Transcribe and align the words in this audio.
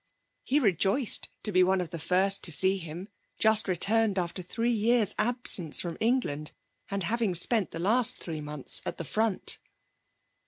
He 0.43 0.59
rejoiced 0.59 1.29
to 1.43 1.51
be 1.51 1.61
one 1.61 1.79
of 1.79 1.91
the 1.91 1.99
first 1.99 2.43
to 2.45 2.51
see 2.51 2.77
him, 2.79 3.07
just 3.37 3.67
returned 3.67 4.17
after 4.17 4.41
three 4.41 4.71
years' 4.71 5.13
absence 5.19 5.79
from 5.79 5.95
England, 5.99 6.53
and 6.89 7.03
having 7.03 7.35
spent 7.35 7.69
the 7.69 7.77
last 7.77 8.17
three 8.17 8.41
months 8.41 8.81
at 8.83 8.97
the 8.97 9.05
front. 9.05 9.59